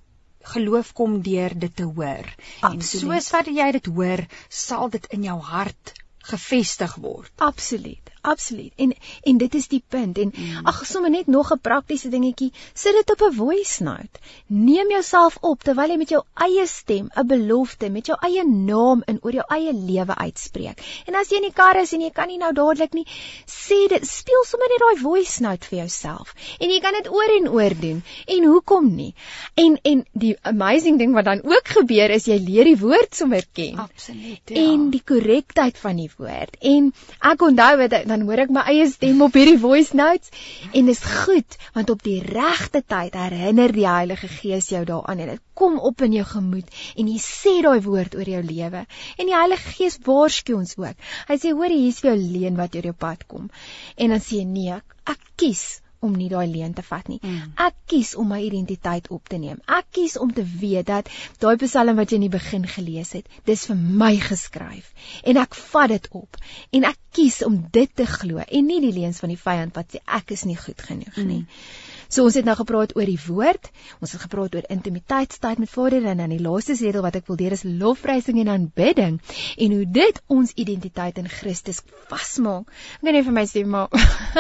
[0.54, 2.28] geloof kom deur dit te hoor.
[2.62, 2.74] Absoluut.
[2.74, 5.94] En soos wat jy dit hoor, sal dit in jou hart
[6.30, 7.32] gevestig word.
[7.36, 8.12] Absoluut.
[8.22, 8.74] Absoluut.
[8.76, 10.18] En en dit is die punt.
[10.18, 10.66] En mm.
[10.66, 14.20] ag sommer net nog 'n praktiese dingetjie, sit dit op 'n voice note.
[14.48, 19.04] Neem jouself op terwyl jy met jou eie stem 'n belofte met jou eie naam
[19.06, 21.04] in oor jou eie lewe uitspreek.
[21.06, 23.06] En as jy in die kar is en jy kan nie nou dadelik nie,
[23.46, 26.34] sê dit, speel sommer net daai voice note vir jouself.
[26.60, 28.04] En jy kan dit oor en oor doen.
[28.28, 29.14] En hoekom nie?
[29.56, 33.46] En en die amazing ding wat dan ook gebeur is jy leer die woord sommer
[33.54, 33.78] ken.
[33.78, 34.42] Absoluut.
[34.46, 34.56] Ja.
[34.56, 36.58] En die korrektheid van die woord.
[36.60, 36.94] En
[37.32, 40.32] ek onthou dit dan hoor ek my eie stem op hierdie voice notes.
[40.74, 45.34] En dis goed want op die regte tyd herinner die Heilige Gees jou daaraan en
[45.36, 48.86] dit kom op in jou gemoed en jy sê daai woord oor jou lewe.
[49.18, 51.10] En die Heilige Gees waarsku ons ook.
[51.30, 53.52] Hy sê hoor hier is vir jou leen wat oor jou pad kom.
[53.98, 57.20] En dan sê jy nee ek kies om nie daai leen te vat nie.
[57.22, 57.54] Mm.
[57.68, 59.60] Ek kies om my identiteit op te neem.
[59.68, 63.28] Ek kies om te weet dat daai Psalm wat jy in die begin gelees het,
[63.46, 64.94] dis vir my geskryf
[65.28, 66.40] en ek vat dit op
[66.76, 69.96] en ek kies om dit te glo en nie die leuns van die vyand wat
[69.96, 71.44] sê ek is nie goed genoeg nie.
[71.44, 71.89] Mm.
[72.10, 73.70] So ons het nou gepraat oor die woord,
[74.02, 77.38] ons het gepraat oor intimiteitstyd met Vader en dan die laaste sedel wat ek wil
[77.38, 79.20] deur is lofprysing en aanbidding
[79.66, 82.66] en hoe dit ons identiteit in Christus vasmaak.
[82.98, 83.94] Ek gaan net vir my sê maar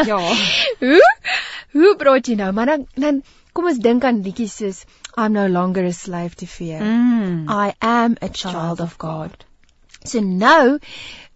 [0.09, 0.17] ja.
[0.85, 1.11] hoe?
[1.75, 2.49] Hoe praat jy nou?
[2.57, 3.21] Maar dan dan
[3.53, 4.81] kom ons dink aan liedjies soos
[5.15, 6.81] I'm no longer a slave to fear.
[6.81, 7.45] Mm.
[7.49, 9.45] I am a child, child of God.
[10.05, 10.79] So nou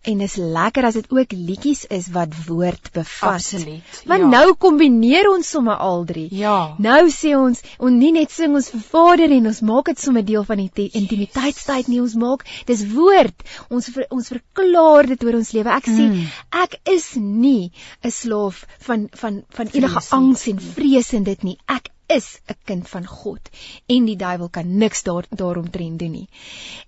[0.03, 3.37] En dis lekker as dit ook liedjies is wat woord bevat.
[3.37, 3.99] Absoluut.
[4.09, 4.31] Want ja.
[4.33, 6.27] nou kombineer ons sommer al drie.
[6.35, 6.75] Ja.
[6.83, 10.25] Nou sê ons, ons nie net sing ons vir Vader en ons maak dit sommer
[10.27, 13.47] deel van die intimiteitstyd nie, ons maak dis woord.
[13.71, 15.71] Ons ver, ons verklaar dit oor ons lewe.
[15.71, 16.27] Ek sê mm.
[16.65, 17.71] ek is nie
[18.03, 21.57] 'n slaaf van van van enige angs en vrees in dit nie.
[21.71, 23.49] Ek is 'n kind van God
[23.85, 26.27] en die duiwel kan niks daar daaromtrent doen nie.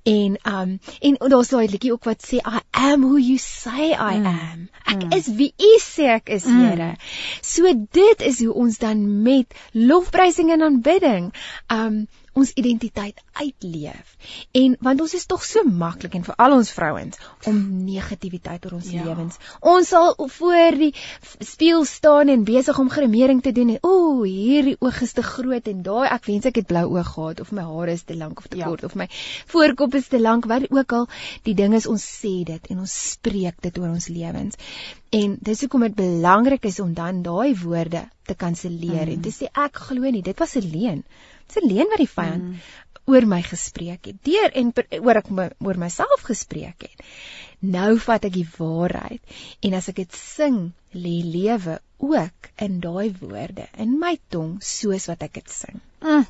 [0.03, 4.17] En um en daar's daai liedjie ook wat sê I am who you say I
[4.17, 4.25] mm.
[4.25, 4.69] am.
[4.85, 5.11] Ek mm.
[5.11, 6.59] is wie U sê ek is, mm.
[6.65, 6.95] Here.
[7.41, 11.33] So dit is hoe ons dan met lofprysing en aanbidding
[11.67, 14.15] um ons identiteit uitleef.
[14.51, 18.75] En want ons is tog so maklik en vir al ons vrouens om negativiteit oor
[18.79, 19.05] ons ja.
[19.07, 19.37] lewens.
[19.63, 20.91] Ons sal voor die
[21.39, 25.69] spieël staan en besig om gremering te doen en ooh, hierdie oog is te groot
[25.71, 28.43] en daai ek wens ek het blou oë gehad of my hare is te lank
[28.43, 28.67] of te ja.
[28.67, 29.07] kort of my
[29.53, 31.07] voorkop is te lank, wat ook al
[31.47, 34.59] die ding is ons sê dit en ons spreek dit oor ons lewens.
[35.15, 39.15] En dis hoekom dit belangrik is om dan daai woorde te kanselleer mm.
[39.15, 41.03] en te sê ek glo nie, dit was 'n leuen.
[41.47, 42.59] Dis 'n leuen wat die vyand mm.
[43.05, 44.21] oor my gespreek het.
[44.25, 47.05] Deur en oor ek my, oor myself gespreek het.
[47.61, 49.21] Nou vat ek die waarheid
[49.61, 55.07] en as ek dit sing, lê lewe ook in daai woorde in my tong soos
[55.11, 55.81] wat ek dit sing.
[56.01, 56.25] Mm.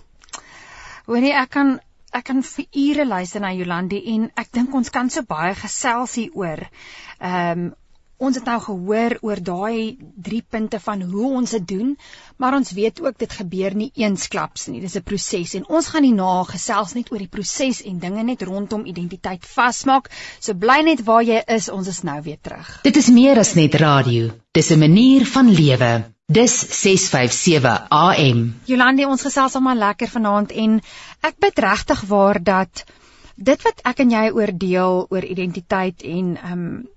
[1.05, 1.79] Hoorie, ek kan
[2.15, 6.15] ek kan vir ure luister na Jolandi en ek dink ons kan so baie gesels
[6.21, 6.67] hieroor.
[7.19, 7.73] Ehm um,
[8.17, 11.89] Ons het nou gehoor oor daai drie punte van hoe ons dit doen,
[12.39, 14.79] maar ons weet ook dit gebeur nie eensklaps nie.
[14.79, 18.41] Dis 'n proses en ons gaan hierna gesels net oor die proses en dinge net
[18.41, 20.09] rondom identiteit vasmaak.
[20.39, 22.79] So bly net waar jy is, ons is nou weer terug.
[22.83, 24.31] Dit is meer as net radio.
[24.51, 26.03] Dis 'n manier van lewe.
[26.27, 28.55] Dis 657 AM.
[28.65, 30.81] Jolande, ons gesels almal lekker vanaand en
[31.21, 32.85] ek bid regtig waar dat
[33.35, 36.87] dit wat ek en jy oordeel oor identiteit en ehm um,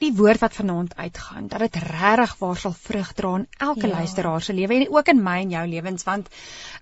[0.00, 3.96] die woord wat vanaand uitgaan dat dit regtig waar sal vrug dra in elke ja.
[3.98, 6.32] luisteraar se lewe en ook in my en jou lewens want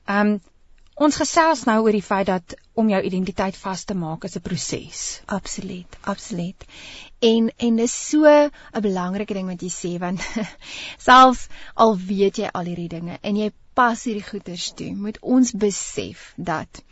[0.04, 0.40] ehm um,
[0.98, 4.42] ons gesels nou oor die feit dat om jou identiteit vas te maak is 'n
[4.42, 5.20] proses.
[5.26, 6.64] Absoluut, absoluut.
[7.18, 10.20] En en dis so 'n belangrike ding wat jy sê want
[11.09, 15.52] selfs al weet jy al hierdie dinge en jy pas hierdie goeders toe, moet ons
[15.52, 16.83] besef dat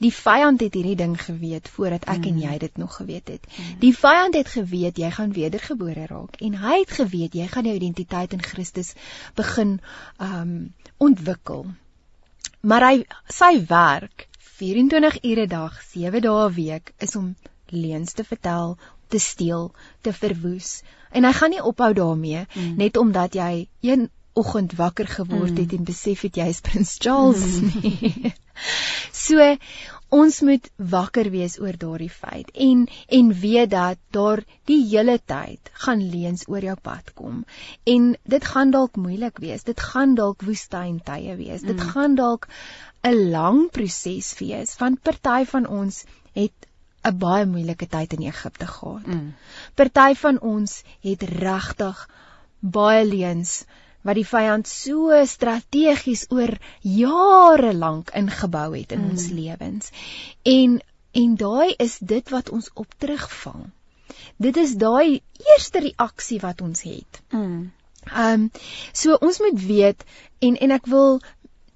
[0.00, 2.28] Die vyand het hierdie ding geweet voordat ek mm.
[2.30, 3.44] en jy dit nog geweet het.
[3.50, 3.74] Mm.
[3.82, 7.76] Die vyand het geweet jy gaan wedergebore raak en hy het geweet jy gaan jou
[7.76, 8.94] identiteit in Christus
[9.36, 9.78] begin
[10.18, 10.54] um
[10.96, 11.66] ontwikkel.
[12.60, 12.96] Maar hy
[13.28, 14.28] sy werk
[14.60, 17.36] 24 ure 'n dag, 7 dae 'n week is om
[17.68, 18.76] leuns te vertel,
[19.08, 20.82] te steel, te verwoes.
[21.10, 22.76] En hy gaan nie ophou daarmee mm.
[22.76, 25.78] net omdat jy een oggend wakker geword het mm.
[25.78, 27.72] en besef het jy is prins Charles mm.
[27.82, 28.32] nie.
[29.12, 29.56] so
[30.10, 32.86] ons moet wakker wees oor daardie feit en
[33.18, 37.44] en weet dat daar die hele tyd gaan leuns oor jou pad kom
[37.94, 41.92] en dit gaan dalk moeilik wees dit gaan dalk woestyntye wees dit mm.
[41.92, 42.48] gaan dalk
[43.06, 46.66] 'n lang proses wees want party van ons het
[47.08, 49.06] 'n baie moeilike tyd in Egipte gehad.
[49.06, 49.34] Mm.
[49.74, 52.08] Party van ons het regtig
[52.60, 53.64] baie leuns
[54.06, 59.10] wat die vyand so strategies oor jare lank ingebou het in mm.
[59.10, 59.90] ons lewens.
[60.42, 60.80] En
[61.12, 63.66] en daai is dit wat ons op terugvang.
[64.38, 65.20] Dit is daai
[65.54, 67.22] eerste reaksie wat ons het.
[67.30, 67.72] Mm.
[68.06, 68.50] Ehm um,
[68.92, 70.04] so ons moet weet
[70.38, 71.20] en en ek wil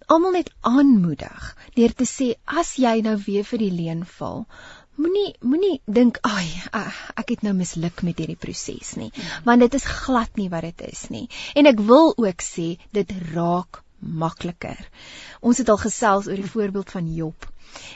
[0.06, 4.44] almal net aanmoedig deur te sê as jy nou weer vir die leuen val,
[4.94, 9.10] Moenie moenie dink, "Ag, ek het nou misluk met hierdie proses nie."
[9.44, 11.28] Want dit is glad nie wat dit is nie.
[11.54, 14.78] En ek wil ook sê dit raak makliker.
[15.40, 17.48] Ons het al gesels oor die voorbeeld van Job.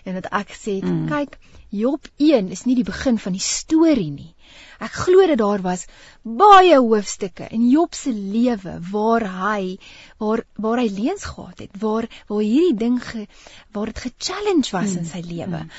[0.04, 1.06] En dat ek sê, mm.
[1.08, 4.34] kyk, Job 1 is nie die begin van die storie nie.
[4.78, 5.86] Ek glo dat daar was
[6.22, 9.78] baie hoofstukke in Job se lewe waar hy
[10.22, 13.26] waar waar hy leens gehad het, waar waar hierdie ding ge,
[13.74, 14.98] waar dit ge-challenge was mm.
[15.02, 15.62] in sy lewe.
[15.64, 15.70] Mm.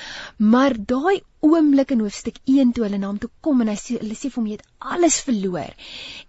[0.51, 3.99] Maar daai oomblik in hoofstuk 1 toe hulle na hom toe kom en hy sê
[4.01, 5.75] hulle sê vir hom jy het alles verloor.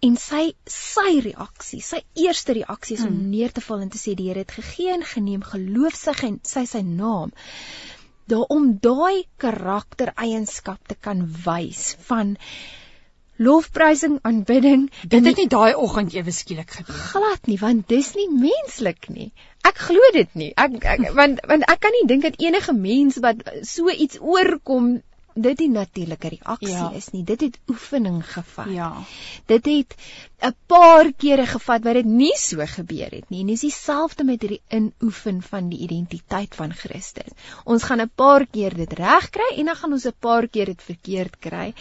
[0.07, 3.15] En sy sy reaksie, sy eerste reaksie is mm.
[3.15, 6.15] om neer te val en te sê die Here het gegee en geneem, geloof sy
[6.29, 7.35] en sy sy naam
[8.33, 12.37] daarom daai karaktereienskap te kan wys van
[13.41, 14.91] lofprysing aanbidding.
[15.09, 19.31] Dit het nie daai oggend ewe skielik gebeur glad nie want dis nie menslik nie.
[19.65, 20.51] Ek glo dit nie.
[20.61, 24.99] Ek, ek want want ek kan nie dink dat enige mens wat so iets oorkom
[25.35, 26.91] dit die natuurlike reaksie ja.
[26.97, 27.23] is nie.
[27.25, 28.71] Dit het oefening gevat.
[28.75, 28.93] Ja.
[29.47, 29.95] Dit het
[30.43, 33.41] 'n paar kere gevat wat dit nie so gebeur het nie.
[33.41, 37.33] En dis dieselfde met hierdie inoefen van die identiteit van Christus.
[37.65, 40.67] Ons gaan 'n paar keer dit reg kry en dan gaan ons 'n paar keer
[40.67, 41.75] dit verkeerd kry.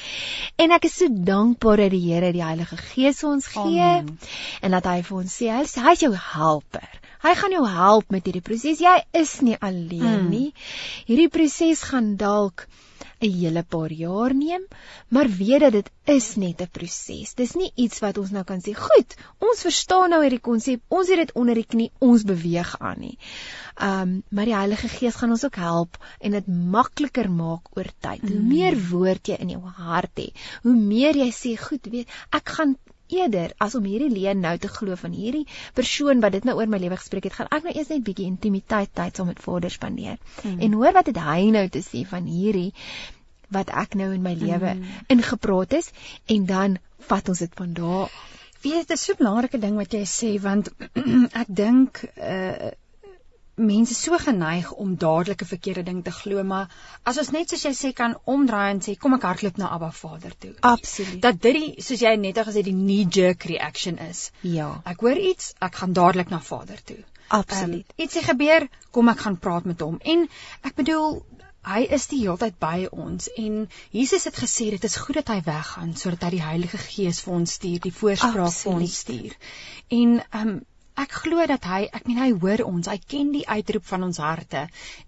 [0.55, 4.19] En ek is so dankbaar dat die Here die Heilige Gees ons gee Amen.
[4.61, 7.08] en dat hy vir ons sê hy is jou helper.
[7.19, 8.79] Hy gaan jou help met hierdie proses.
[8.79, 10.29] Jy is nie alleen mm.
[10.31, 10.53] nie.
[11.09, 12.67] Hierdie proses gaan dalk
[13.19, 14.63] 'n hele paar jaar neem,
[15.11, 17.33] maar weet dat dit is net 'n proses.
[17.35, 21.09] Dis nie iets wat ons nou kan sê, "Goed, ons verstaan nou hierdie konsep, ons
[21.09, 23.17] het dit onder die knie, ons beweeg aan nie."
[23.81, 28.21] Um, maar die Heilige Gees gaan ons ook help en dit makliker maak oor tyd.
[28.21, 28.47] Hoe mm.
[28.47, 30.31] meer woord jy in jou hart het,
[30.63, 32.77] hoe meer jy sê, "Goed, weet, ek gaan
[33.09, 35.45] eerder as om hierdie leen nou te glo van hierdie
[35.77, 38.27] persoon wat dit nou oor my lewe gespreek het, gaan ek nou eers net bietjie
[38.29, 40.17] intimiteit tyd saam met Vader spandeer.
[40.41, 40.59] Hmm.
[40.59, 42.71] En hoor wat het hy nou te sê van hierdie
[43.53, 45.05] wat ek nou in my lewe mm.
[45.15, 45.89] ingepraat is
[46.29, 46.75] en dan
[47.09, 48.11] vat ons dit van daar.
[48.61, 50.69] Weet dit is so 'n belangrike ding wat jy sê want
[51.41, 52.69] ek dink uh
[53.59, 56.69] mense so geneig om dadelik 'n verkeerde ding te glo maar
[57.03, 59.91] as ons net soos jy sê kan omdraai en sê kom ek hardloop na Abba
[59.91, 60.53] Vader toe.
[60.59, 61.21] Absoluut.
[61.21, 64.31] Dat dit die soos jy net gesê die knee jerk reaction is.
[64.41, 64.81] Ja.
[64.85, 67.03] Ek hoor iets, ek gaan dadelik na Vader toe.
[67.27, 67.85] Absoluut.
[67.89, 69.99] Um, iets het gebeur, kom ek gaan praat met hom.
[70.01, 70.27] En
[70.61, 71.21] ek bedoel
[71.69, 75.29] hy is die hele tyd by ons en Jesus het gesê dit is goed dat
[75.33, 79.39] hy weggaan sodat hy die Heilige Gees vir ons stuur, die voorspraak vir ons stuur.
[80.01, 80.59] En ehm um,
[81.03, 84.19] ek glo dat hy, ek meen hy hoor ons, hy ken die uitroep van ons
[84.23, 84.65] harte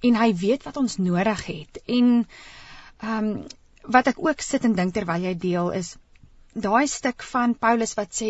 [0.07, 1.81] en hy weet wat ons nodig het.
[1.87, 2.13] En
[3.01, 3.33] ehm um,
[3.81, 5.95] wat ek ook sit en dink terwyl jy deel is
[6.53, 8.29] daai stuk van Paulus wat sê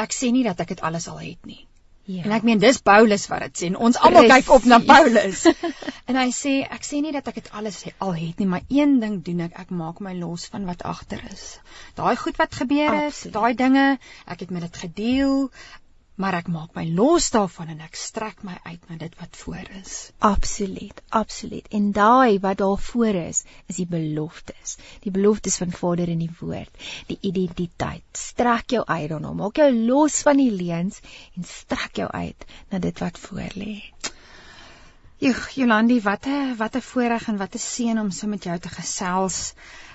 [0.00, 1.62] ek sê nie dat ek dit alles al het nie.
[2.04, 2.24] Ja.
[2.26, 3.68] En ek meen dis Paulus wat dit sê.
[3.80, 5.46] Ons almal kyk op na Paulus.
[6.10, 8.98] en hy sê ek sê nie dat ek dit alles al het nie, maar een
[9.00, 11.46] ding doen ek, ek maak my los van wat agter is.
[11.96, 13.86] Daai goed wat gebeur het, daai dinge,
[14.28, 15.48] ek het met dit gedeel.
[16.14, 19.70] Maar ek maak my los daarvan en ek strek my uit na dit wat voor
[19.80, 19.94] is.
[20.18, 21.66] Absoluut, absoluut.
[21.74, 24.76] En daai wat daar voor is, is die beloftes.
[25.02, 26.70] Die beloftes van Vader in die woord,
[27.10, 28.06] die identiteit.
[28.12, 31.00] Strek jou uit daarna, maak jou los van die leuns
[31.34, 33.80] en strek jou uit na dit wat voor lê.
[35.24, 38.58] Joh, Jolandi, wat 'n wat 'n voorreg en wat 'n seën om so met jou
[38.58, 39.54] te gesels.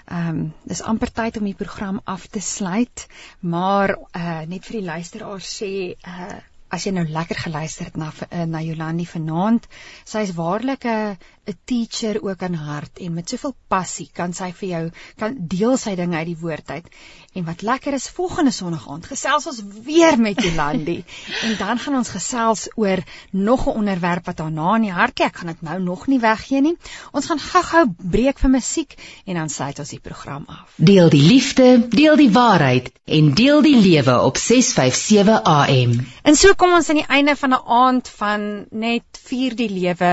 [0.09, 3.07] Ehm um, dis amper tyd om die program af te sluit,
[3.39, 6.39] maar uh net vir die luisteraars sê uh
[6.69, 9.67] as jy nou lekker geluister het na uh, na Jolandi vanaand,
[10.05, 11.17] sy is waarlik 'n
[11.49, 14.81] 'n teacher ook aan hart en met soveel passie kan sy vir jou
[15.17, 16.87] kan deel sy dinge uit die woord uit.
[17.33, 20.99] En wat lekker is, volgende Sondag aand gesels ons weer met Jolandi
[21.45, 23.01] en dan gaan ons gesels oor
[23.31, 25.25] nog 'n onderwerp wat haar na in die hart lê.
[25.25, 26.75] Ek gaan dit nou nog nie weggee nie.
[27.11, 28.93] Ons gaan gou-gou breek vir musiek
[29.25, 30.73] en dan sluit ons die program af.
[30.75, 36.05] Deel die liefde, deel die waarheid en deel die lewe op 657 AM.
[36.23, 38.41] En so kom ons aan die einde van 'n aand van
[38.71, 40.09] net vier die lewe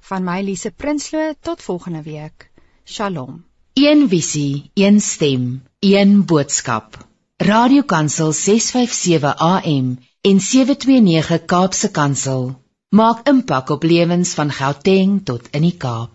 [0.00, 2.50] Van my Lise Prinsloo tot volgende week.
[2.84, 3.44] Shalom.
[3.72, 6.98] Een visie, een stem, een boodskap.
[7.36, 12.44] Radiokansel 657 AM en 729 Kaapse Kansel
[12.94, 16.13] maak impak op lewens van Gauteng tot in die Kaap.